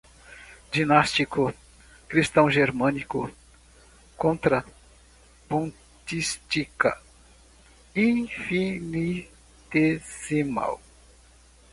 [0.71, 1.53] Dinástico,
[2.09, 3.29] cristão-germânico,
[4.17, 6.99] contrapontística,
[7.95, 10.81] infinitesimal